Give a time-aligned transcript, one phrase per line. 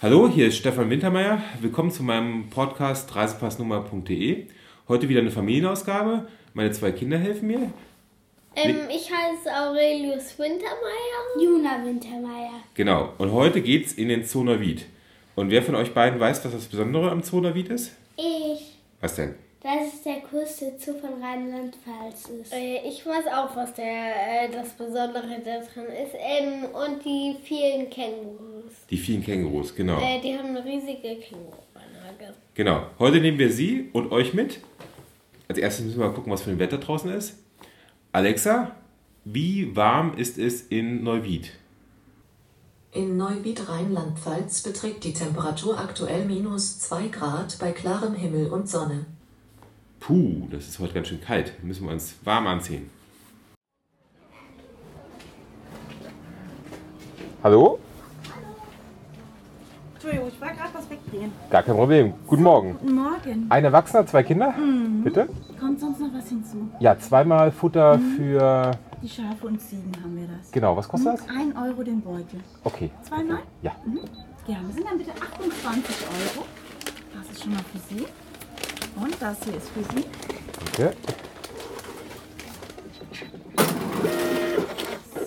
[0.00, 1.42] Hallo, hier ist Stefan Wintermeyer.
[1.60, 4.46] Willkommen zu meinem Podcast reisepassnummer.de.
[4.86, 6.28] Heute wieder eine Familienausgabe.
[6.54, 7.72] Meine zwei Kinder helfen mir.
[8.54, 11.42] Ähm, ich heiße Aurelius Wintermeyer.
[11.42, 12.60] Juna Wintermeyer.
[12.74, 13.12] Genau.
[13.18, 14.86] Und heute geht's in den Zoo Neuwied.
[15.34, 17.96] Und wer von euch beiden weiß, was das Besondere am Zoo Neuwied ist?
[18.16, 18.78] Ich.
[19.00, 19.34] Was denn?
[19.60, 22.52] Das ist der größte Zoo von Rheinland-Pfalz ist.
[22.52, 26.14] Äh, ich weiß auch, was der, äh, das Besondere da drin ist.
[26.14, 28.72] Ähm, und die vielen Kängurus.
[28.88, 30.00] Die vielen Kängurus, genau.
[30.00, 32.34] Äh, die haben eine riesige Känguruanlage.
[32.54, 32.82] Genau.
[33.00, 34.60] Heute nehmen wir Sie und euch mit.
[35.48, 37.38] Als erstes müssen wir mal gucken, was für ein Wetter draußen ist.
[38.12, 38.76] Alexa,
[39.24, 41.50] wie warm ist es in Neuwied?
[42.92, 49.06] In Neuwied Rheinland-Pfalz beträgt die Temperatur aktuell minus 2 Grad bei klarem Himmel und Sonne.
[50.00, 51.52] Puh, das ist heute ganz schön kalt.
[51.62, 52.90] Müssen wir uns warm anziehen.
[57.42, 57.78] Hallo?
[59.94, 61.32] Entschuldigung, ich war gerade was wegdrehen.
[61.50, 62.14] Gar kein Problem.
[62.26, 62.78] Guten Morgen.
[62.80, 63.46] Guten Morgen.
[63.48, 64.54] Ein Erwachsener, zwei Kinder?
[65.02, 65.28] Bitte?
[65.58, 66.68] Kommt sonst noch was hinzu?
[66.80, 68.70] Ja, zweimal Futter für.
[69.02, 70.50] Die Schafe und Ziegen haben wir das.
[70.50, 71.28] Genau, was kostet das?
[71.28, 72.40] Ein Euro den Beutel.
[72.64, 72.90] Okay.
[73.02, 73.38] Zweimal?
[73.62, 73.72] Ja.
[74.46, 74.72] Gerne.
[74.72, 76.46] Sind dann bitte 28 Euro.
[77.14, 78.06] Das ist schon mal für Sie.
[79.00, 80.04] Und das hier ist für Sie.
[80.76, 80.96] Danke.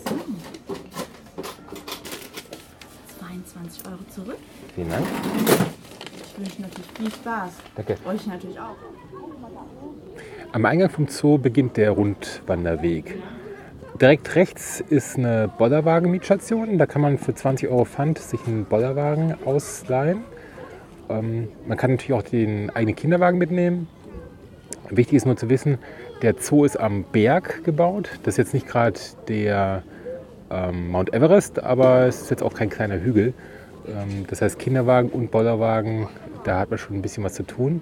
[0.06, 0.16] So.
[3.20, 4.38] 22 Euro zurück.
[4.76, 5.06] Vielen Dank.
[6.16, 7.52] Ich wünsche natürlich viel Spaß.
[7.76, 7.98] Danke.
[8.06, 8.76] Euch natürlich auch.
[10.54, 13.18] Am Eingang vom Zoo beginnt der Rundwanderweg.
[14.02, 16.78] Direkt rechts ist eine Bollerwagen-Mietstation.
[16.78, 20.24] Da kann man für 20 Euro Pfand sich einen Bollerwagen ausleihen.
[21.10, 23.88] Ähm, man kann natürlich auch den eigenen Kinderwagen mitnehmen.
[24.90, 25.78] Wichtig ist nur zu wissen,
[26.22, 28.10] der Zoo ist am Berg gebaut.
[28.24, 29.84] Das ist jetzt nicht gerade der
[30.50, 33.34] ähm, Mount Everest, aber es ist jetzt auch kein kleiner Hügel.
[33.88, 36.08] Ähm, das heißt, Kinderwagen und Bollerwagen,
[36.44, 37.82] da hat man schon ein bisschen was zu tun.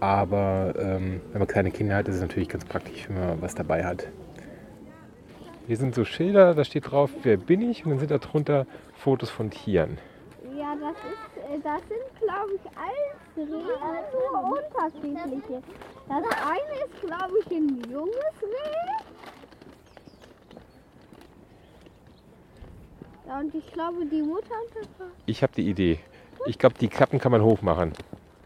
[0.00, 3.54] Aber ähm, wenn man kleine Kinder hat, ist es natürlich ganz praktisch, wenn man was
[3.54, 4.06] dabei hat.
[5.66, 7.84] Hier sind so Schilder, da steht drauf, wer bin ich?
[7.84, 9.98] Und dann sind da drunter Fotos von Tieren.
[10.56, 13.62] Ja, das ist, das sind, glaube ich, alles Rehe,
[14.12, 15.62] nur unterschiedliche.
[16.08, 19.04] Das eine ist, glaube ich, ein junges Reh.
[23.28, 25.10] Ja, und ich glaube, die Mutter und.
[25.26, 25.98] Ich habe die Idee.
[26.46, 27.92] Ich glaube, die Klappen kann man hochmachen.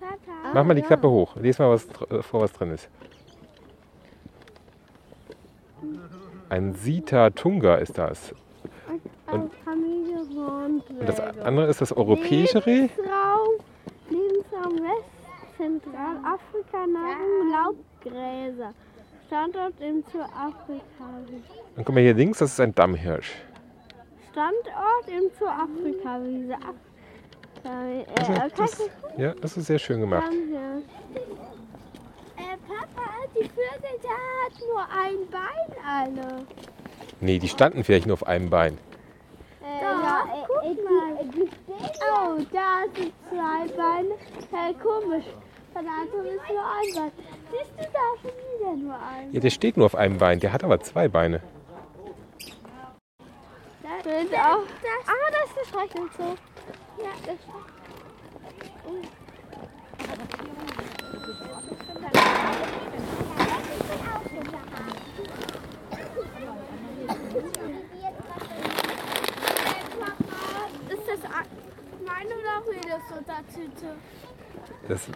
[0.01, 0.87] Ah, Mach mal die ja.
[0.87, 1.37] Klappe hoch.
[1.37, 2.89] Lies mal was, dr- vor, was drin ist.
[6.49, 8.35] Ein Sita Tunga ist das.
[9.27, 9.51] Familie
[10.47, 12.89] Und das andere ist das europäische Reh.
[12.89, 13.49] Lebensraum,
[14.09, 18.75] Lebensraum West, Zentralafrika, Nahrung, Laubgräser.
[19.27, 21.05] Standort im Zoo Afrika.
[21.77, 23.31] Und guck mal hier links, das ist ein Dammhirsch.
[24.33, 26.55] Standort im Zoo Afrika-Wiese.
[26.55, 26.75] Af
[27.65, 30.25] äh, Also, äh, das, ja, das ist sehr schön gemacht.
[30.27, 30.83] dann?
[32.37, 34.09] Äh, Papa, die Vögel da
[34.45, 36.47] hat nur ein Bein alle.
[37.21, 38.79] Nee, die standen vielleicht nur auf einem Bein.
[39.63, 41.25] Äh, ja, äh, guck äh, mal.
[41.25, 42.03] Die, die
[42.41, 44.15] oh, da sind zwei Beine.
[44.53, 45.25] Äh, komisch.
[45.73, 47.13] Von der anderen ist nur ein Bein.
[47.51, 49.33] Siehst du da schon wieder nur ein?
[49.33, 50.41] Ja, der steht nur auf einem Bein.
[50.41, 51.41] Der hat aber zwei Beine.
[53.83, 54.65] Da sind auch.
[55.07, 56.37] ah, das ist der Streichelzoo.
[56.99, 59.20] Ja, das Ist
[74.89, 75.07] Das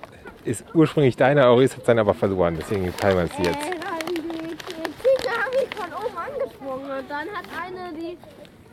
[0.44, 2.56] ist ursprünglich deine, Auris hat seine aber verloren.
[2.58, 3.66] Deswegen teilen wir es jetzt.
[3.66, 3.72] Äh,
[4.08, 8.18] die, die Ziege haben mich von oben angesprungen und dann hat eine die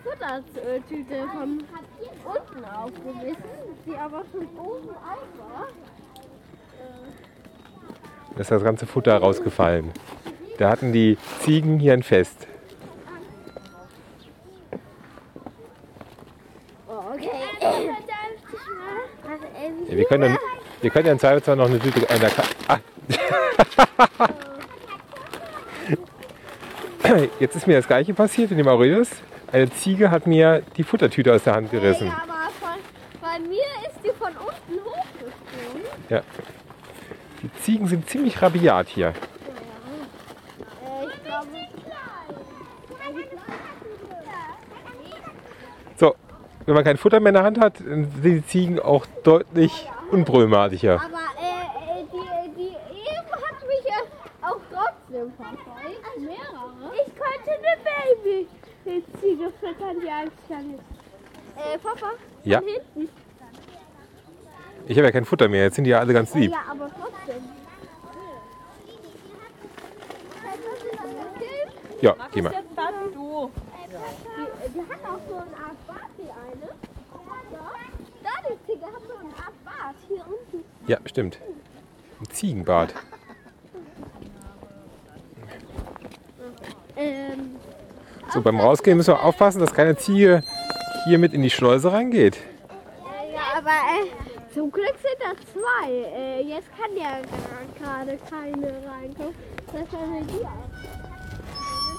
[0.03, 1.63] Futtertüte von
[2.25, 3.37] unten aufgebissen,
[3.85, 5.67] die aber schon oben auf war.
[8.35, 9.91] Da ist das ganze Futter rausgefallen.
[10.57, 12.47] Da hatten die Ziegen hier ein Fest.
[16.87, 17.51] Okay.
[19.91, 20.37] Ja, wir, können dann,
[20.79, 22.79] wir können ja in Zweifelsfall noch eine Tüte einer Ka ah.
[27.41, 29.09] Jetzt ist mir das gleiche passiert in dem Aurelius.
[29.51, 32.07] Eine Ziege hat mir die Futtertüte aus der Hand gerissen.
[32.07, 32.79] Ja, aber von,
[33.19, 35.85] bei mir ist die von unten hochgesprungen.
[36.07, 36.21] Ja.
[37.43, 39.07] Die Ziegen sind ziemlich rabiat hier.
[39.07, 39.13] Äh,
[41.05, 41.47] ich glaube,
[45.97, 46.15] So,
[46.71, 49.89] wenn man kein Futter mehr in der Hand hat, dann sind die Ziegen auch deutlich
[50.09, 50.93] unproblematischer.
[51.01, 56.17] aber äh, äh, die, die eben hat mich ja auch trotzdem verfolgt.
[56.17, 56.93] Mehrere.
[56.95, 58.45] Ich könnte eine
[58.85, 60.79] Baby-Ziege füttern, die gar nicht.
[61.57, 62.11] Äh, Papa,
[62.45, 62.59] Ja.
[62.61, 63.09] hinten.
[64.87, 65.63] Ich habe ja kein Futter mehr.
[65.63, 66.51] Jetzt sind die ja alle ganz lieb.
[66.53, 67.43] Ja, aber trotzdem.
[71.99, 72.53] Ja, geh mal.
[73.13, 73.51] Du.
[73.91, 75.91] Die, die hat auch so eine Art die.
[75.91, 76.10] Ja.
[80.87, 81.39] Ja, stimmt.
[82.19, 82.93] Ein Ziegenbart.
[86.95, 87.55] Ähm,
[88.33, 90.43] So, beim Rausgehen müssen wir aufpassen, dass keine Ziege
[91.05, 92.37] hier mit in die Schleuse reingeht.
[93.33, 95.91] ja, aber äh, zum Glück sind da zwei.
[95.91, 97.21] Äh, jetzt kann ja
[97.79, 99.33] gerade keine reinkommen.
[99.67, 99.91] Das sind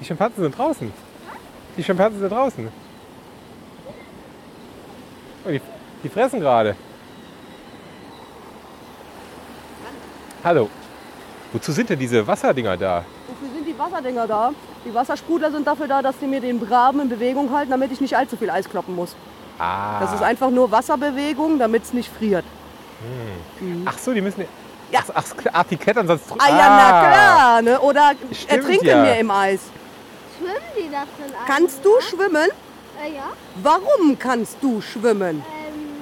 [0.00, 0.92] Die Schimpansen sind draußen.
[1.76, 2.68] Die Schimpansen sind draußen.
[5.44, 5.60] Oh, die,
[6.02, 6.74] die fressen gerade.
[10.42, 10.68] Hallo.
[11.52, 13.04] Wozu sind denn diese Wasserdinger da?
[13.28, 14.52] Wofür sind die Wasserdinger da?
[14.84, 18.00] Die Wassersprudler sind dafür da, dass sie mir den Graben in Bewegung halten, damit ich
[18.00, 19.14] nicht allzu viel Eis kloppen muss.
[19.58, 20.00] Ah.
[20.00, 22.44] Das ist einfach nur Wasserbewegung, damit es nicht friert.
[23.84, 24.44] Ach so, die müssen.
[24.90, 25.00] Ja.
[25.14, 26.24] Ach, ach, die klettern sonst.
[26.38, 27.80] Ah ja, na klar, ne?
[27.80, 29.02] Oder Stimmt, ertrinken ja.
[29.02, 29.60] mir im Eis.
[30.36, 31.46] Schwimmen die das denn eigentlich?
[31.46, 32.48] Kannst du schwimmen?
[33.02, 33.32] Äh, ja.
[33.62, 35.42] Warum kannst du schwimmen?
[35.42, 35.92] Ähm,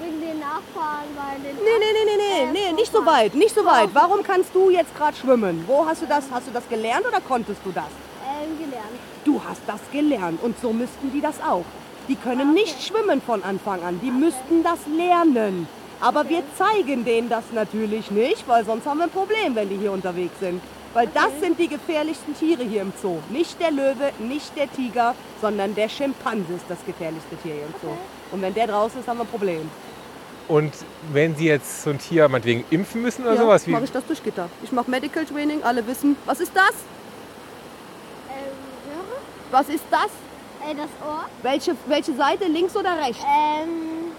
[0.00, 3.54] wegen den Nachfahren bei den Nee, nee, nee, nee, nee, nee, nicht so weit, nicht
[3.54, 3.90] so weit.
[3.92, 5.64] Warum kannst du jetzt gerade schwimmen?
[5.66, 6.24] Wo hast du das?
[6.32, 7.84] Hast du das gelernt oder konntest du das?
[7.84, 8.98] Ähm, gelernt.
[9.24, 11.64] Du hast das gelernt und so müssten die das auch.
[12.08, 15.66] Die können nicht schwimmen von Anfang an, die müssten das lernen.
[16.00, 19.76] Aber wir zeigen denen das natürlich nicht, weil sonst haben wir ein Problem, wenn die
[19.76, 20.60] hier unterwegs sind.
[20.92, 23.18] Weil das sind die gefährlichsten Tiere hier im Zoo.
[23.30, 27.74] Nicht der Löwe, nicht der Tiger, sondern der Schimpanse ist das gefährlichste Tier hier im
[27.82, 27.96] Zoo.
[28.30, 29.70] Und wenn der draußen ist, haben wir ein Problem.
[30.46, 30.72] Und
[31.12, 33.70] wenn sie jetzt so ein Tier meinetwegen impfen müssen oder ja, sowas, wie.
[33.70, 34.48] mache ich das durch Gitter.
[34.62, 36.74] Ich mache Medical Training, alle wissen, was ist das?
[38.28, 38.52] Ähm,
[38.86, 39.20] Röhre?
[39.50, 40.10] Was ist das?
[40.68, 41.24] Äh, das Ohr.
[41.42, 43.22] Welche, welche Seite, links oder rechts?
[43.24, 44.12] Ähm,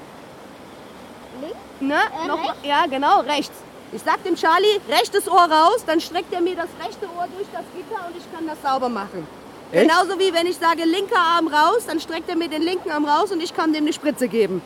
[1.42, 1.58] links?
[1.80, 1.96] Ne?
[1.96, 2.58] Äh, Noch, rechts?
[2.64, 3.54] ja, genau, rechts.
[3.92, 7.48] Ich sag dem Charlie, rechtes Ohr raus, dann streckt er mir das rechte Ohr durch
[7.54, 9.26] das Gitter und ich kann das sauber machen.
[9.72, 9.88] Echt?
[9.90, 13.06] Genauso wie wenn ich sage, linker Arm raus, dann streckt er mir den linken Arm
[13.06, 14.62] raus und ich kann dem eine Spritze geben.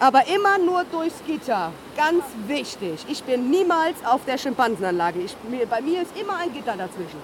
[0.00, 1.72] Aber immer nur durchs Gitter.
[1.96, 3.04] Ganz wichtig.
[3.08, 5.20] Ich bin niemals auf der Schimpansenanlage.
[5.20, 7.20] Ich, mir, bei mir ist immer ein Gitter dazwischen.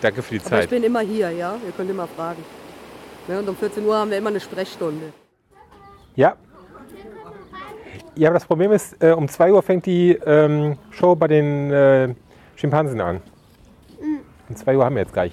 [0.00, 0.70] Danke für die Aber ich Zeit.
[0.70, 1.54] bin immer hier, ja?
[1.64, 2.44] Ihr könnt immer fragen.
[3.28, 5.12] Ne, und um 14 Uhr haben wir immer eine Sprechstunde.
[6.14, 6.34] Ja.
[8.14, 11.70] Ja, aber das Problem ist, äh, um 2 Uhr fängt die ähm, Show bei den
[11.70, 12.14] äh,
[12.54, 13.20] Schimpansen an.
[14.48, 15.32] Um 2 Uhr haben wir jetzt gleich.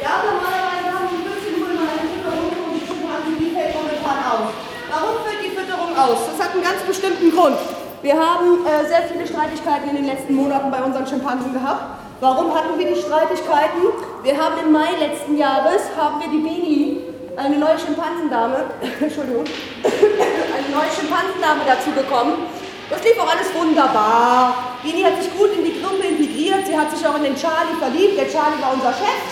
[0.00, 4.18] Ja, normalerweise haben die 15 Uhr immer eine Fütterung und die Schimpansen, die fällt momentan
[4.24, 4.52] aus.
[4.88, 6.18] Warum fällt die Fütterung aus?
[6.32, 7.58] Das hat einen ganz bestimmten Grund.
[8.00, 12.07] Wir haben äh, sehr viele Streitigkeiten in den letzten Monaten bei unseren Schimpansen gehabt.
[12.20, 13.94] Warum hatten wir die Streitigkeiten?
[14.24, 17.00] Wir haben im Mai letzten Jahres haben wir die Bini,
[17.36, 18.56] eine neue Schimpansendame,
[19.00, 19.44] Entschuldigung,
[19.86, 22.50] eine neue Schimpansendame dazu bekommen.
[22.90, 24.80] Das lief auch alles wunderbar.
[24.82, 26.66] Bini hat sich gut in die Gruppe integriert.
[26.66, 28.18] Sie hat sich auch in den Charlie verliebt.
[28.18, 29.22] Der Charlie war unser Chef.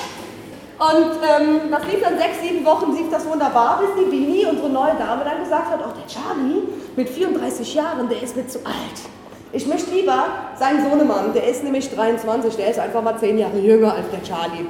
[0.78, 4.68] Und ähm, das lief dann sechs, sieben Wochen, lief das wunderbar, bis die Bini, unsere
[4.68, 6.62] neue Dame, dann gesagt hat, oh, der Charlie
[6.94, 9.00] mit 34 Jahren, der ist mir zu alt.
[9.52, 10.24] Ich möchte lieber
[10.58, 14.22] seinen Sohnemann, der ist nämlich 23, der ist einfach mal zehn Jahre jünger als der
[14.22, 14.66] Charlie.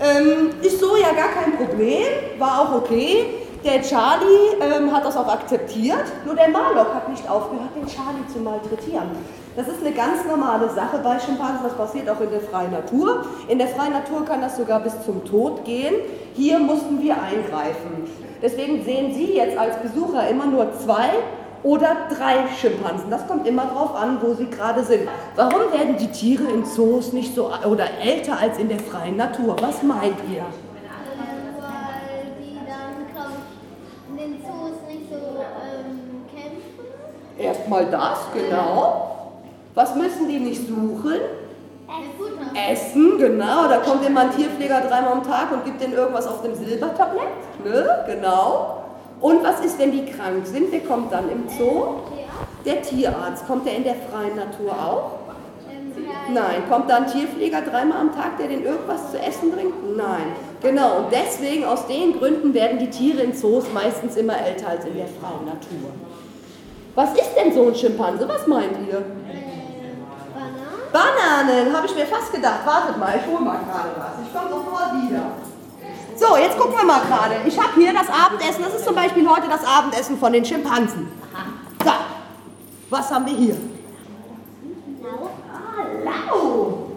[0.00, 2.04] Ähm, ist so ja gar kein Problem,
[2.38, 3.24] war auch okay.
[3.64, 8.26] Der Charlie ähm, hat das auch akzeptiert, nur der Marlock hat nicht aufgehört, den Charlie
[8.32, 9.10] zu malträtieren.
[9.56, 13.24] Das ist eine ganz normale Sache bei Schimpansen, das passiert auch in der freien Natur.
[13.48, 15.94] In der freien Natur kann das sogar bis zum Tod gehen.
[16.34, 18.08] Hier mussten wir eingreifen.
[18.40, 21.10] Deswegen sehen Sie jetzt als Besucher immer nur zwei
[21.62, 23.10] oder drei Schimpansen.
[23.10, 25.08] Das kommt immer darauf an, wo sie gerade sind.
[25.36, 29.56] Warum werden die Tiere in Zoos nicht so oder älter als in der freien Natur?
[29.60, 30.44] Was meint ihr?
[31.58, 33.36] Weil die dann, glaube
[34.10, 35.16] in den Zoos nicht so
[36.34, 37.38] kämpfen.
[37.38, 39.06] Erstmal das, genau.
[39.74, 41.20] Was müssen die nicht suchen?
[42.16, 42.70] Futter.
[42.70, 43.68] Essen, genau.
[43.68, 47.28] Da kommt immer ein Tierpfleger dreimal am Tag und gibt denen irgendwas auf dem Silbertablett.
[47.64, 48.04] Ne?
[48.06, 48.79] Genau.
[49.20, 50.72] Und was ist, wenn die krank sind?
[50.72, 51.96] Wer kommt dann im Zoo?
[52.64, 53.46] Der Tierarzt.
[53.46, 55.10] Kommt der in der freien Natur auch?
[56.32, 56.62] Nein.
[56.68, 59.96] Kommt da ein Tierpfleger dreimal am Tag, der denen irgendwas zu essen bringt?
[59.96, 60.32] Nein.
[60.62, 60.98] Genau.
[60.98, 64.96] Und deswegen, aus den Gründen, werden die Tiere in Zoos meistens immer älter als in
[64.96, 65.90] der freien Natur.
[66.94, 68.26] Was ist denn so ein Schimpanse?
[68.28, 69.02] Was meint ihr?
[70.92, 72.66] Bananen, habe ich mir fast gedacht.
[72.66, 74.26] Wartet mal, ich hole mal gerade was.
[74.26, 75.22] Ich komme sofort wieder.
[76.20, 77.36] So, jetzt gucken wir mal gerade.
[77.46, 78.62] Ich habe hier das Abendessen.
[78.62, 81.08] Das ist zum Beispiel heute das Abendessen von den Schimpansen.
[81.82, 81.90] So,
[82.90, 83.56] Was haben wir hier?
[86.04, 86.90] Lau.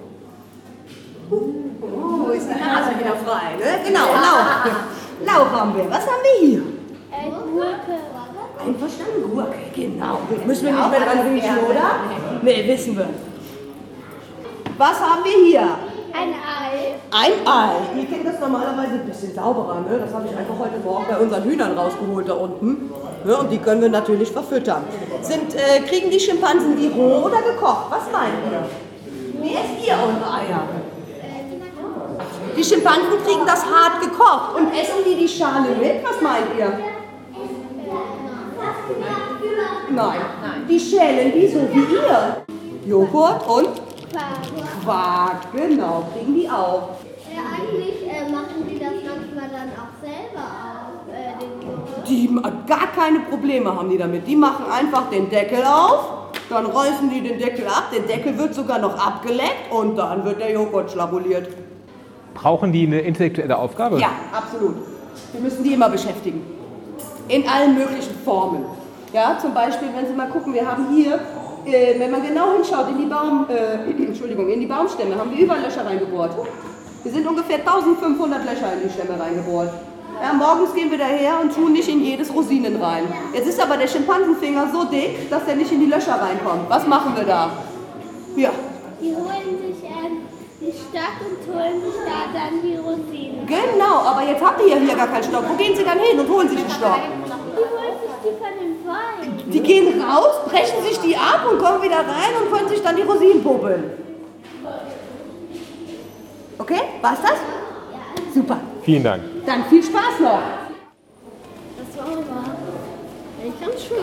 [1.32, 3.80] Oh, ist der Nase wieder frei, ne?
[3.86, 4.36] Genau, Lau.
[5.26, 5.90] Lau haben wir.
[5.90, 6.62] Was haben wir hier?
[7.10, 8.00] Äh, Gurke.
[8.60, 10.20] Einverstanden, Gurke, genau.
[10.46, 11.96] Müssen wir nicht mehr dran riechen, oder?
[12.42, 13.10] Nee, wissen wir.
[14.78, 15.78] Was haben wir hier?
[16.14, 16.94] Ein Ei.
[17.12, 18.00] Ein Ei.
[18.00, 20.00] Ihr kennt das normalerweise ein bisschen sauberer, ne?
[20.00, 22.92] Das habe ich einfach heute Morgen bei unseren Hühnern rausgeholt da unten.
[23.26, 23.38] Ne?
[23.38, 24.84] Und die können wir natürlich verfüttern.
[25.22, 27.88] Sind, äh, kriegen die Schimpansen die roh oder gekocht?
[27.90, 28.64] Was meint ihr?
[29.42, 30.68] Wie esst ihr eure Eier?
[32.56, 36.04] Die Schimpansen kriegen das hart gekocht und essen die die Schale mit?
[36.04, 36.80] Was meint ihr?
[39.90, 40.20] Nein.
[40.70, 42.46] Die schälen die so wie ihr.
[42.86, 43.70] Joghurt und
[44.14, 44.84] Quark.
[44.84, 46.90] Quark, genau, kriegen die auch.
[47.28, 50.46] Äh, eigentlich äh, machen die das manchmal dann auch selber
[50.86, 52.08] auf äh, den Joghurt.
[52.08, 54.28] Die gar keine Probleme haben die damit.
[54.28, 58.54] Die machen einfach den Deckel auf, dann reißen die den Deckel ab, der Deckel wird
[58.54, 61.50] sogar noch abgeleckt und dann wird der Joghurt schnabuliert.
[62.36, 64.00] Brauchen die eine intellektuelle Aufgabe?
[64.00, 64.76] Ja, absolut.
[65.32, 66.42] Wir müssen die immer beschäftigen.
[67.28, 68.66] In allen möglichen Formen.
[69.14, 71.20] Ja, zum Beispiel, wenn Sie mal gucken, wir haben hier,
[71.66, 75.44] äh, wenn man genau hinschaut, in die Baum, äh, Entschuldigung, in die Baumstämme, haben wir
[75.44, 76.32] überall Löcher reingebohrt.
[77.04, 79.70] Wir sind ungefähr 1500 Löcher in die Stämme reingebohrt.
[80.22, 83.04] Ja, morgens gehen wir daher und tun nicht in jedes Rosinen rein.
[83.34, 86.70] Jetzt ist aber der Schimpansenfinger so dick, dass er nicht in die Löcher reinkommt.
[86.70, 87.52] Was machen wir da?
[88.36, 88.52] Ja,
[89.02, 90.23] Die holen sich ähm,
[90.64, 93.46] die Stock und holen sich da dann die Rosinen.
[93.46, 95.44] genau, aber jetzt habt ihr ja hier gar keinen Stock.
[95.48, 97.00] Wo gehen Sie dann hin und holen sich einen Stock?
[97.00, 99.52] Die holen sich die von den Bäumen.
[99.52, 102.96] Die gehen raus, brechen sich die ab und kommen wieder rein und können sich dann
[102.96, 103.84] die Rosinen puppeln.
[106.58, 107.38] Okay, war's das?
[108.34, 108.60] Super.
[108.84, 109.24] Vielen Dank.
[109.46, 110.40] Dann viel Spaß noch.
[111.78, 112.24] Das war aber
[113.60, 113.98] ganz schön.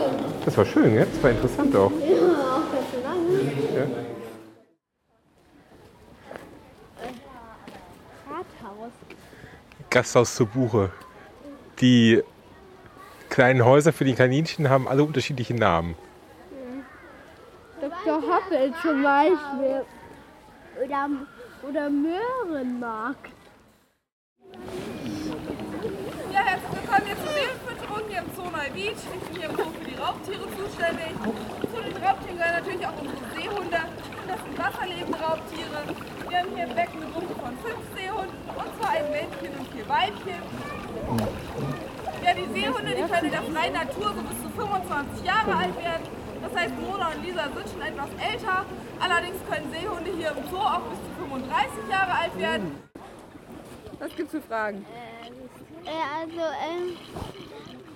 [0.45, 1.05] Das war schön, ja?
[1.05, 1.90] Das war interessant auch.
[1.90, 2.17] Ja,
[2.57, 3.31] auch ganz schön lange.
[3.75, 4.20] Ja.
[9.90, 10.90] Gasthaus zur Buche.
[11.80, 12.23] Die
[13.28, 15.97] kleinen Häuser für die Kaninchen haben alle unterschiedliche Namen.
[17.80, 18.23] Dr.
[18.23, 19.82] Hoppel zum Beispiel.
[20.85, 21.09] Oder,
[21.68, 23.32] oder Möhrenmarkt.
[26.32, 28.97] Ja, herzlich willkommen hier zur Seelenfütterung hier im Zoo Neuwied.
[28.97, 31.12] Ich bin hier im Zoo für die Raubtiere zuständig.
[31.75, 33.80] Zu den Raubtieren gehören natürlich auch unsere Seehunde.
[34.28, 35.78] Das sind wasserlebende Raubtiere.
[36.28, 39.39] Wir haben hier im Becken eine Gruppe von fünf Seehunden, und zwar ein Männchen vier
[39.90, 40.42] Weibchen.
[42.23, 45.76] Ja, die Seehunde, die können in der freien Natur so bis zu 25 Jahre alt
[45.76, 46.06] werden.
[46.42, 48.64] Das heißt, Mona und Lisa sind schon etwas älter.
[49.00, 52.78] Allerdings können Seehunde hier im Zoo auch bis zu 35 Jahre alt werden.
[53.99, 54.87] Was gibt's für Fragen?
[55.85, 55.90] Äh,
[56.23, 56.97] also, ähm,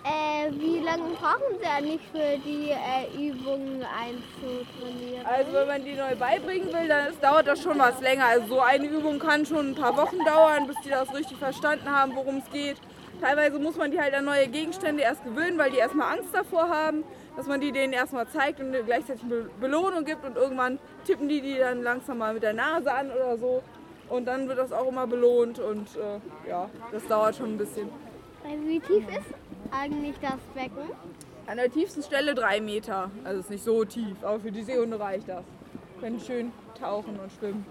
[0.04, 5.25] äh, wie lange brauchen Sie eigentlich für die äh, Übungen einzutrainieren?
[5.25, 8.26] Also wenn man die neu beibringen will, dann ist, dauert das schon was länger.
[8.26, 11.90] Also so eine Übung kann schon ein paar Wochen dauern, bis die das richtig verstanden
[11.90, 12.76] haben, worum es geht.
[13.20, 16.68] Teilweise muss man die halt an neue Gegenstände erst gewöhnen, weil die erstmal Angst davor
[16.68, 17.04] haben,
[17.37, 21.40] dass man die denen erstmal zeigt und gleichzeitig Be Belohnung gibt und irgendwann tippen die
[21.40, 23.62] die dann langsam mal mit der Nase an oder so.
[24.11, 27.88] Und dann wird das auch immer belohnt und äh, ja, das dauert schon ein bisschen.
[28.66, 29.34] Wie tief ist
[29.71, 30.90] eigentlich das Becken?
[31.47, 33.11] An der tiefsten Stelle drei Meter.
[33.25, 35.44] Also ist nicht so tief, aber für die Seehunde reicht das.
[36.00, 37.66] Können schön tauchen und schwimmen.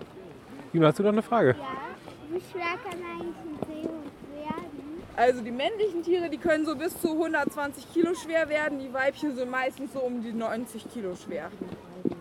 [0.71, 1.55] Juno, hast du noch eine Frage?
[1.59, 2.35] Ja.
[2.35, 5.03] Wie schwer kann eigentlich ein Seehund werden?
[5.15, 8.79] Also die männlichen Tiere, die können so bis zu 120 Kilo schwer werden.
[8.79, 11.51] Die Weibchen sind meistens so um die 90 Kilo schwer.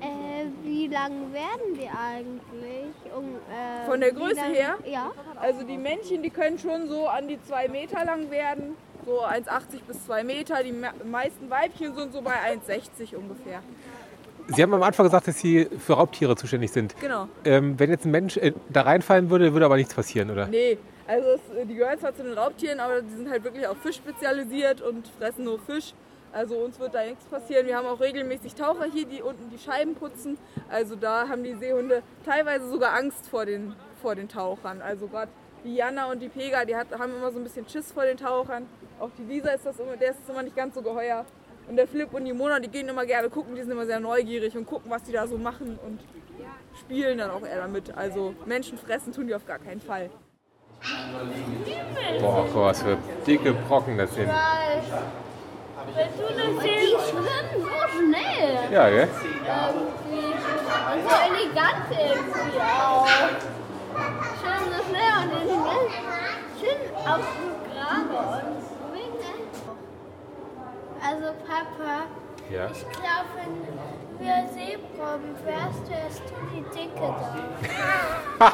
[0.00, 2.92] Äh, wie lang werden die eigentlich?
[3.16, 4.74] Um, äh, Von der Größe lang- her?
[4.86, 5.10] Ja.
[5.40, 8.76] Also die Männchen, die können schon so an die 2 Meter lang werden.
[9.04, 10.62] So 1,80 bis 2 Meter.
[10.62, 13.60] Die me- meisten Weibchen sind so bei 1,60 ungefähr.
[14.48, 16.94] Sie haben am Anfang gesagt, dass Sie für Raubtiere zuständig sind.
[17.00, 17.28] Genau.
[17.44, 20.46] Ähm, wenn jetzt ein Mensch äh, da reinfallen würde, würde aber nichts passieren, oder?
[20.48, 23.76] Nee, also es, die gehören zwar zu den Raubtieren, aber die sind halt wirklich auf
[23.78, 25.94] Fisch spezialisiert und fressen nur Fisch.
[26.32, 27.66] Also uns wird da nichts passieren.
[27.66, 30.38] Wir haben auch regelmäßig Taucher hier, die unten die Scheiben putzen.
[30.70, 34.80] Also da haben die Seehunde teilweise sogar Angst vor den, vor den Tauchern.
[34.80, 35.30] Also gerade
[35.64, 38.16] die Jana und die Pega, die hat, haben immer so ein bisschen Schiss vor den
[38.16, 38.66] Tauchern.
[39.00, 41.24] Auch die Lisa ist das immer, der ist das immer nicht ganz so geheuer.
[41.68, 44.00] Und der Flip und die Mona, die gehen immer gerne gucken, die sind immer sehr
[44.00, 46.00] neugierig und gucken, was die da so machen und
[46.78, 47.96] spielen dann auch eher damit.
[47.96, 50.10] Also Menschen fressen tun die auf gar keinen Fall.
[52.20, 54.28] Boah, guck mal, was für dicke Brocken das sind.
[55.88, 58.72] Die schwimmen so schnell.
[58.72, 59.08] Ja, gell?
[59.08, 60.26] Irgendwie.
[60.92, 63.06] Und so elegant irgendwie auch.
[65.22, 68.14] Schön so schnell und die sind ganz schön auf dem Grabe
[68.46, 68.58] und
[68.90, 69.42] schwingen.
[71.04, 71.94] Also Papa,
[72.50, 72.66] Ja.
[72.72, 73.54] Ich glaube, wenn
[74.18, 78.52] wir Seeproben wärst, wärst du die Dicke da.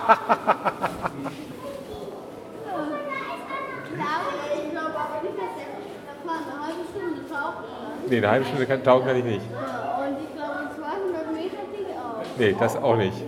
[8.09, 9.41] Nee, eine halbe Stunde kann, tauchen kann ich nicht.
[9.41, 12.25] Und ich glaube, 200 Meter ging auch.
[12.39, 13.28] Nee, das auch nicht.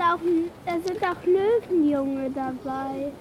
[0.00, 0.20] Da, ist auch,
[0.64, 3.12] da sind auch Löwenjunge dabei.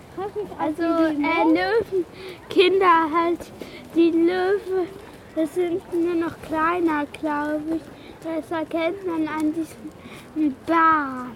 [0.57, 3.51] Also äh, Löwenkinder halt.
[3.95, 4.88] Die Löwe,
[5.36, 7.81] das sind nur noch kleiner, glaube ich.
[8.24, 11.36] Das erkennt man an diesem Bart.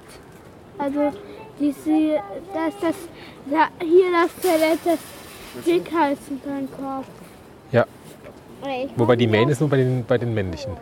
[0.77, 1.11] Also
[1.59, 2.21] diese,
[2.53, 2.95] das, das,
[3.51, 4.99] da, hier das Skelett, das
[5.65, 7.07] Dickhals in seinem Kopf.
[7.71, 7.85] Ja.
[8.95, 10.77] Wobei die Mähne ist nur bei den, bei den männlichen.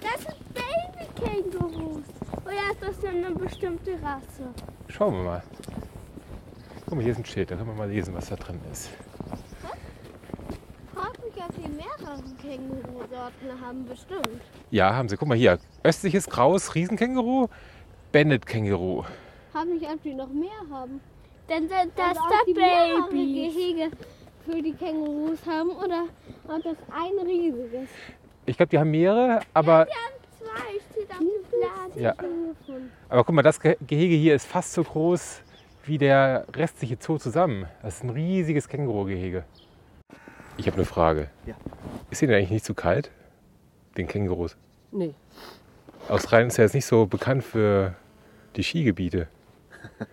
[0.00, 2.02] Das sind Baby-Kängurus.
[2.44, 4.48] Oder ist eine bestimmte Rasse?
[4.88, 5.42] Schauen wir mal.
[6.86, 8.90] Guck mal, hier ist ein Schild, da können wir mal lesen, was da drin ist.
[11.56, 14.40] die mehrere Känguru-Sorten haben, bestimmt.
[14.70, 15.16] Ja, haben sie.
[15.16, 15.58] Guck mal hier.
[15.82, 17.48] Östliches graues Riesenkänguru,
[18.12, 19.04] Bennett-Känguru.
[19.66, 21.00] Mich, ob die noch mehr haben.
[21.48, 23.50] Denn das, das ist die der mehrere Baby.
[23.50, 23.90] Gehege
[24.44, 26.04] für die Kängurus haben oder
[26.46, 27.88] ob das ein riesiges.
[28.46, 29.86] Ich glaube, die haben mehrere, aber,
[30.38, 30.87] Zwei steht auf dem Plan.
[31.96, 32.14] Ja.
[33.08, 35.42] aber guck mal, das Ge- Gehege hier ist fast so groß
[35.84, 37.66] wie der restliche Zoo zusammen.
[37.82, 39.44] Das ist ein riesiges Känguru-Gehege.
[40.56, 41.30] Ich habe eine Frage.
[41.46, 41.54] Ja.
[42.10, 43.10] Ist Ihnen eigentlich nicht zu kalt?
[43.96, 44.56] Den Kängurus?
[44.92, 45.14] Nee.
[46.08, 47.94] Australien ist ja jetzt nicht so bekannt für
[48.56, 49.28] die Skigebiete.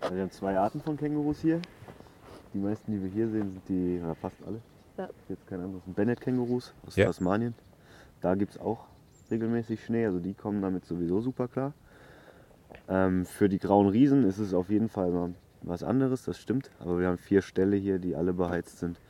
[0.00, 1.62] Also wir haben zwei Arten von Kängurus hier.
[2.52, 4.60] Die meisten, die wir hier sehen, sind die, oder fast alle.
[4.98, 5.08] Ja.
[5.30, 5.82] Jetzt kein anderes.
[5.84, 7.06] Sind Bennett-Kängurus aus Ja.
[7.06, 7.54] Tasmanien.
[8.20, 8.84] Da gibt es auch
[9.30, 11.72] regelmäßig Schnee, also die kommen damit sowieso super klar.
[12.88, 16.70] Ähm, für die grauen Riesen ist es auf jeden Fall mal was anderes, das stimmt.
[16.80, 19.00] Aber wir haben vier Ställe hier, die alle beheizt sind,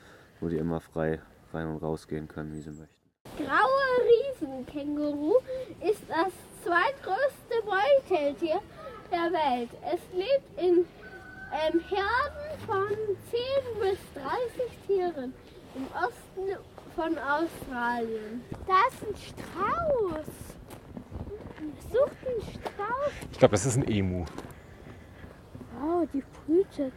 [0.40, 1.20] wo die immer frei
[1.52, 2.94] rein und rausgehen können, wie sie möchten.
[3.36, 5.34] Graue Riesenkänguru
[5.80, 8.60] ist das zweitgrößte Beuteltier
[9.10, 9.70] der Welt.
[9.82, 10.84] Es lebt in
[11.52, 12.88] ähm, Herden von
[13.30, 13.40] 10
[13.80, 15.34] bis 30 Tieren
[15.74, 16.58] im Osten
[16.94, 18.42] von Australien.
[18.66, 20.26] Da ist ein Strauß.
[21.92, 23.12] Sucht einen Strauß.
[23.32, 24.24] Ich glaube, das ist ein Emu.
[25.82, 26.92] Oh, die brütet.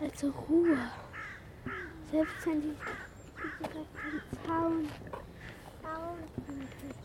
[0.00, 0.78] Also Ruhe.
[2.10, 2.76] Selbst wenn die
[3.58, 4.88] direkt am Zaun.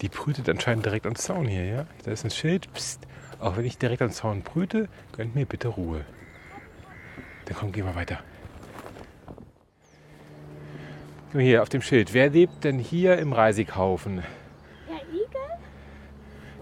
[0.02, 1.86] Die brütet anscheinend direkt am Zaun hier, ja?
[2.04, 2.72] Da ist ein Schild.
[2.74, 3.08] Psst.
[3.40, 6.06] Auch wenn ich direkt am Zaun brüte, gönnt mir bitte Ruhe.
[7.46, 8.24] Dann komm, gehen wir weiter.
[11.36, 12.14] Guck mal hier auf dem Schild.
[12.14, 14.24] Wer lebt denn hier im Reisighaufen?
[14.88, 15.42] Ja, Igel?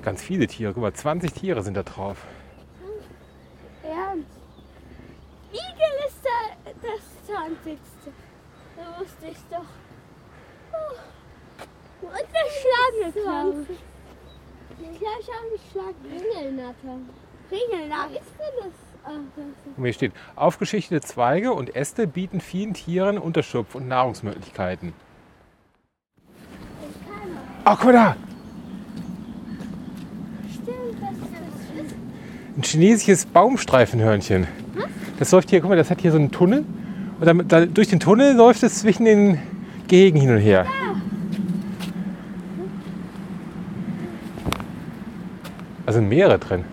[0.01, 0.73] Ganz viele Tiere.
[0.73, 2.25] Guck mal, 20 Tiere sind da drauf.
[3.83, 4.31] Ernst.
[5.51, 7.77] Igel ist da, das 20.
[8.75, 9.69] Da wusste ich doch.
[10.71, 12.07] Oh.
[12.07, 14.89] Und eine Schlange, glaube ich.
[14.89, 16.97] Ich glaube, ich habe mich Schlag Ringelnatter.
[17.51, 18.19] Ringelnatter.
[18.19, 18.82] Ist denn das?
[19.03, 24.93] Ist Und hier steht, aufgeschichtete Zweige und Äste bieten vielen Tieren Unterschlupf und Nahrungsmöglichkeiten.
[27.65, 28.15] Ach, guck mal da!
[30.47, 30.61] Ist
[32.57, 34.47] Ein chinesisches Baumstreifenhörnchen.
[35.19, 36.65] Das läuft hier, guck mal, das hat hier so einen Tunnel.
[37.19, 39.39] Und dann, da, durch den Tunnel läuft es zwischen den
[39.87, 40.65] Gehegen hin und her.
[45.85, 46.63] Also sind mehrere drin.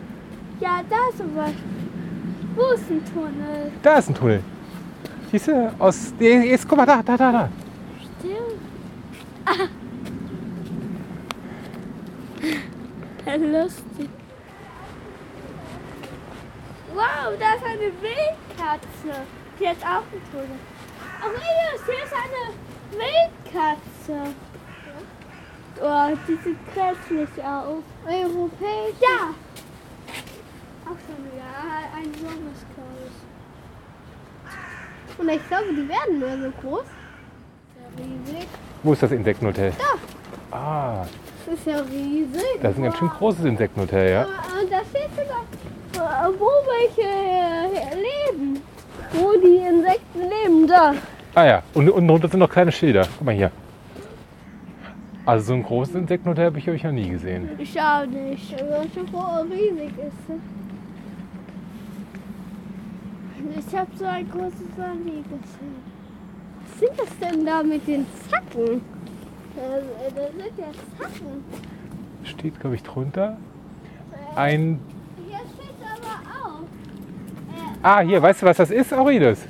[0.61, 1.80] Ja, da zum Beispiel.
[2.61, 3.73] Wo ist ein Tunnel?
[3.83, 4.43] Da ist ein Tunnel.
[5.31, 5.75] Siehst du?
[5.79, 6.13] Aus.
[6.19, 7.49] Jetzt guck mal da, da, da, da.
[8.19, 8.61] Stimmt.
[9.47, 9.69] Ah.
[13.37, 14.11] Lustig.
[16.93, 19.23] Wow, da ist eine Wildkatze.
[19.59, 20.59] Die hat auch einen Tunnel.
[21.23, 22.45] Aurelius, hier ist eine
[23.01, 24.35] Wildkatze.
[25.83, 27.83] Oh, die sieht grässlich aus.
[28.07, 28.97] europäisch.
[29.01, 29.33] Ja.
[30.91, 31.51] Auch schon wieder
[31.97, 32.61] ein junges,
[35.07, 35.19] ich.
[35.21, 36.85] Und ich glaube, die werden nur so groß.
[37.97, 38.49] Sehr riesig.
[38.83, 39.73] Wo ist das Insektenhotel?
[39.79, 40.57] Da.
[40.57, 41.07] Ah,
[41.47, 42.43] Das ist ja riesig.
[42.61, 44.23] das ist ein ganz schön großes Insektenhotel, ja.
[44.23, 45.45] Und da steht sogar,
[45.95, 47.09] äh, wo welche
[47.97, 48.61] leben.
[49.13, 50.67] Wo die Insekten leben.
[50.67, 50.95] Da.
[51.35, 53.07] Ah ja, und unten drunter sind noch kleine Schilder.
[53.17, 53.51] Guck mal hier.
[55.27, 57.49] Also so ein großes Insektenhotel habe ich euch noch nie gesehen.
[57.59, 58.53] Ich auch nicht.
[58.61, 60.41] Also schon vor riesig ist.
[63.59, 64.61] Ich habe so ein großes
[65.05, 65.77] nie gesehen.
[66.63, 68.83] Was sind das denn da mit den Zacken?
[69.57, 70.67] Das, äh, das sind ja
[70.99, 71.45] Zacken.
[72.25, 73.37] Steht, glaube ich, drunter.
[74.37, 74.79] Ein.
[75.27, 76.63] Hier steht aber auch.
[77.83, 79.47] Ah, hier, weißt du, was das ist, Aurelius?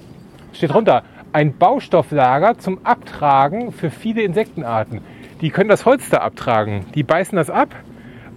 [0.53, 1.03] Steht drunter.
[1.33, 5.01] ein Baustofflager zum Abtragen für viele Insektenarten.
[5.41, 6.87] Die können das Holz da abtragen.
[6.95, 7.75] Die beißen das ab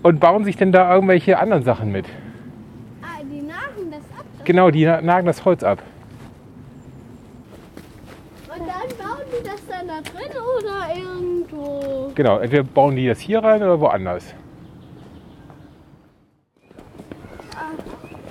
[0.03, 2.05] und bauen sich dann da irgendwelche anderen Sachen mit.
[3.01, 4.25] Ah, die nagen das ab.
[4.45, 5.81] Genau, die na- nagen das Holz ab.
[8.49, 12.11] Und dann bauen die das dann da drin oder irgendwo.
[12.15, 14.33] Genau, entweder bauen die das hier rein oder woanders.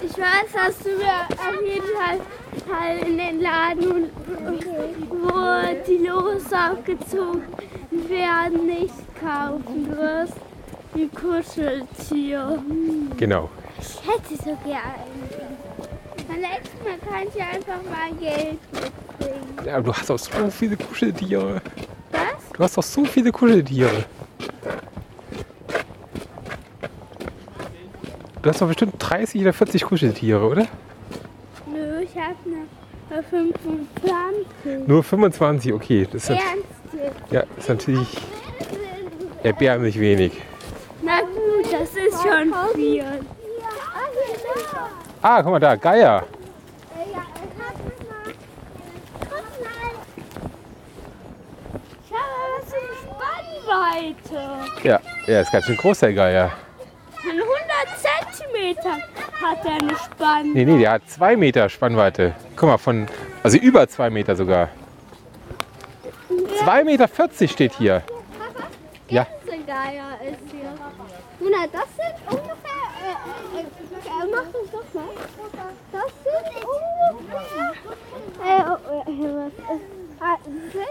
[0.05, 2.21] Ich weiß, dass du mir auf jeden Fall
[2.69, 4.11] Fall in den Laden,
[5.09, 7.43] wo die Lose aufgezogen
[8.09, 10.35] werden, nicht kaufen wirst.
[10.95, 12.63] Wie Kuscheltier.
[13.17, 13.49] Genau.
[13.81, 15.62] Ich hätte so gerne.
[16.33, 19.67] Beim nächsten Mal kann ich einfach mal Geld mitbringen.
[19.67, 21.61] Ja, aber du hast doch so viele Kuscheltiere.
[22.11, 22.21] Was?
[22.55, 24.05] Du hast doch so viele Kuscheltiere.
[28.41, 30.67] Du hast doch bestimmt 30 oder 40 Kuscheltiere, oder?
[31.67, 34.89] Nö, ich habe nur 25.
[34.89, 36.09] Nur 25, okay.
[36.11, 38.09] Das ist, Ernst ja, ist natürlich
[39.43, 40.33] erbärmlich wenig.
[41.03, 43.05] Na gut, das ist schon viel.
[45.23, 46.25] Ah, guck mal da, Geier.
[54.83, 56.51] Ja, er ist ganz schön groß, der Geier.
[57.15, 57.47] Von 100
[57.97, 59.03] Zentimetern
[59.41, 60.49] hat er eine Spannweite.
[60.49, 62.35] Nee, nee, der hat 2 Meter Spannweite.
[62.57, 63.07] Guck mal, von,
[63.45, 64.71] also über 2 Meter sogar.
[66.65, 67.09] 2,40 Meter
[67.49, 68.03] steht hier.
[69.09, 69.27] Ja,
[69.67, 70.19] Geier
[71.73, 72.83] das sind ungefähr.
[73.03, 73.65] Äh, äh,
[74.13, 75.05] äh, mach das doch mal.
[75.93, 77.73] Das sind ungefähr.
[78.45, 80.03] Äh, oh, äh, was ist.
[80.21, 80.37] Ah,
[80.73, 80.87] 60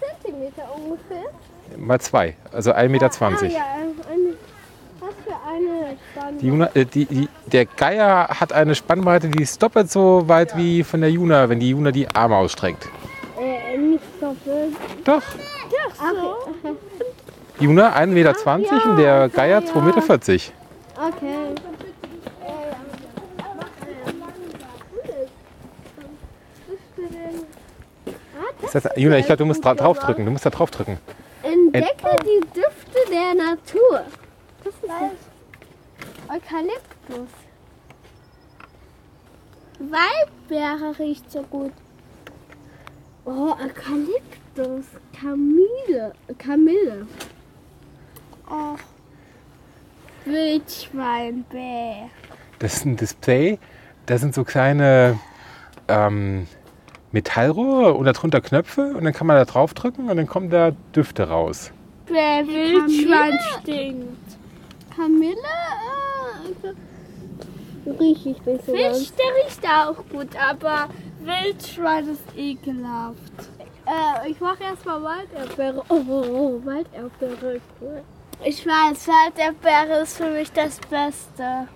[0.00, 1.30] Zentimeter ungefähr.
[1.76, 3.06] mal 2, also 1,20 Meter.
[3.06, 4.36] Ah, ja, äh, eine,
[4.98, 6.38] was für eine Spannweite.
[6.40, 10.56] Die Juna, äh, die, die, der Geier hat eine Spannweite, die ist doppelt so weit
[10.56, 12.88] wie von der Juna, wenn die Juna die Arme ausstreckt.
[13.38, 14.74] Äh, nicht doppelt.
[15.04, 15.22] Doch,
[16.00, 16.76] Ach so.
[17.60, 20.57] Juna 1,20 Meter und der Geier 2,40 Meter.
[20.98, 21.54] Okay.
[28.60, 30.24] Das heißt, Juna, ich glaube, du musst dra draufdrücken.
[30.24, 30.98] Du musst da draufdrücken.
[31.42, 34.04] Entdecke die Düfte der Natur.
[34.64, 36.36] Das ist das.
[36.36, 37.30] Eukalyptus.
[39.78, 41.72] Waldbeere riecht so gut.
[43.24, 44.86] Oh, Eukalyptus.
[45.18, 46.12] Kamille.
[46.38, 47.06] Kamille.
[50.28, 50.32] Ach.
[50.32, 52.10] Wildschweinbär.
[52.58, 53.58] Das ist ein Display.
[54.06, 55.18] Da sind so kleine
[55.88, 56.46] ähm,
[57.12, 61.28] Metallrohre und darunter Knöpfe und dann kann man da draufdrücken und dann kommen da Düfte
[61.28, 61.72] raus.
[62.06, 64.38] Wer Wildschwein stinkt.
[64.94, 65.36] Kamille?
[67.84, 68.98] Äh, riech ich nicht so ganz.
[68.98, 70.88] Fisch, der riecht auch gut, aber
[71.20, 73.50] Wildschwein ist ekelhaft.
[73.86, 75.82] Äh, ich mache erstmal Walderdbeere.
[75.88, 77.60] Oh, oh, oh, Walderdbeere.
[77.80, 78.02] Cool.
[78.44, 81.42] Ich weiß, Waldbeere ist für mich das Beste.
[81.42, 81.68] Haben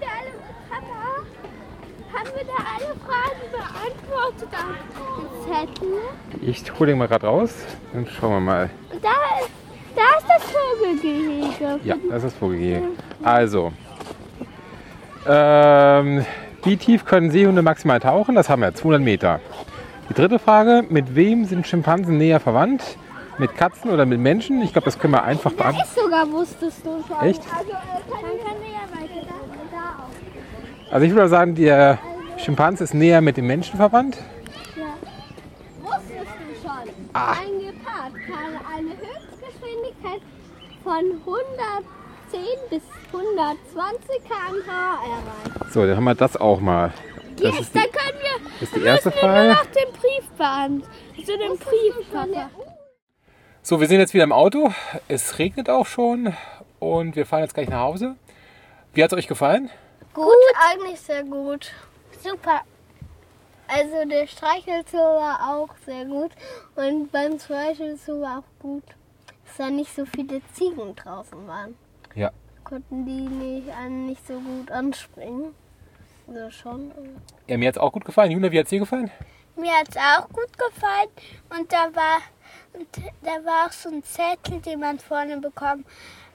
[0.00, 0.32] wir alle,
[0.70, 1.20] Papa,
[2.14, 5.98] haben wir da alle Fragen beantwortet auf dem Zettel?
[6.40, 7.54] Ich hole den mal gerade raus.
[7.92, 8.70] Dann schauen wir mal.
[9.02, 9.10] Da,
[9.94, 11.80] da ist das Vogelgehege.
[11.84, 12.88] Ja, das ist Vogelgehege.
[13.22, 13.72] Also,
[15.28, 16.24] ähm,
[16.62, 18.34] wie tief können Seehunde maximal tauchen?
[18.34, 19.40] Das haben wir, 200 Meter.
[20.08, 22.96] Die dritte Frage, mit wem sind Schimpansen näher verwandt?
[23.38, 24.62] Mit Katzen oder mit Menschen?
[24.62, 25.88] Ich glaube, das können wir einfach beantworten.
[25.94, 27.20] Ich sogar wusstest du schon.
[27.26, 27.42] Echt?
[27.56, 27.74] Also, äh,
[29.72, 29.96] ja.
[30.90, 31.98] Also ich würde sagen, der
[32.38, 34.18] Schimpanse ist näher mit dem Menschen verwandt.
[35.82, 36.88] Wusstest du schon?
[37.12, 37.32] Ah.
[37.32, 40.20] Ein Gepard kann eine Höchstgeschwindigkeit
[40.84, 41.04] von
[42.30, 45.70] 110 bis 120 km/h erreichen.
[45.72, 46.92] So, dann haben wir das auch mal.
[47.36, 49.48] Das Yes, ist die, dann können wir, das ist die erste müssen wir nur Frage.
[49.48, 50.94] noch den Brief beantworten.
[51.24, 52.50] Zu dem Brief, Papa.
[53.66, 54.74] So, wir sind jetzt wieder im Auto.
[55.08, 56.34] Es regnet auch schon
[56.80, 58.14] und wir fahren jetzt gleich nach Hause.
[58.92, 59.70] Wie hat es euch gefallen?
[60.12, 60.26] Gut,
[60.70, 61.72] eigentlich sehr gut.
[62.22, 62.60] Super.
[63.66, 66.32] Also der Streichelzoo war auch sehr gut
[66.76, 68.84] und beim Streichelzoo war auch gut,
[69.46, 71.74] dass da nicht so viele Ziegen draußen waren.
[72.14, 72.32] Ja.
[72.64, 75.54] Konnten die nicht, nicht so gut anspringen.
[76.28, 76.92] Also schon.
[77.46, 78.30] ja mir hat es auch gut gefallen.
[78.30, 79.10] Juna, wie hat es dir gefallen?
[79.56, 81.08] Mir hat es auch gut gefallen
[81.58, 82.18] und da war,
[82.74, 82.88] und
[83.22, 85.84] da war auch so ein Zettel, den man vorne bekommen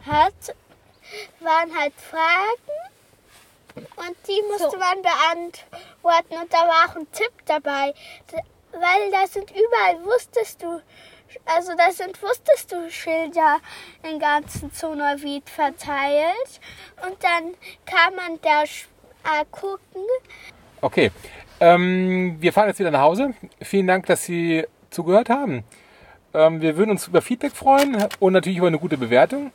[0.05, 0.55] hat.
[1.39, 2.55] Waren halt Fragen
[3.75, 7.93] und die musste man beantworten und da war auch ein Tipp dabei,
[8.71, 10.81] weil da sind überall, wusstest du,
[11.45, 13.59] also da sind wusstest du Schilder
[14.03, 16.59] im ganzen Zonavit verteilt
[17.07, 20.03] und dann kann man da äh, gucken,
[20.81, 21.11] Okay.
[21.59, 23.33] Ähm, wir fahren jetzt wieder nach Hause.
[23.61, 25.63] Vielen Dank, dass Sie zugehört haben.
[26.33, 29.51] Ähm, wir würden uns über Feedback freuen und natürlich über eine gute Bewertung.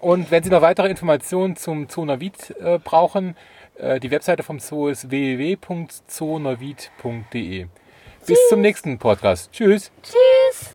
[0.00, 3.36] Und wenn Sie noch weitere Informationen zum Zoo Neuwied äh, brauchen,
[3.78, 7.66] äh, die Webseite vom Zoo ist www.zooneuwied.de.
[8.26, 9.52] Bis zum nächsten Podcast.
[9.52, 9.92] Tschüss.
[10.02, 10.64] Tschüss.